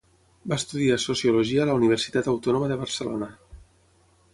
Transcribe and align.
Va 0.53 0.57
estudiar 0.61 0.97
sociologia 1.03 1.61
a 1.65 1.69
la 1.73 1.77
Universitat 1.83 2.33
Autònoma 2.35 2.71
de 2.75 2.83
Barcelona. 2.87 3.33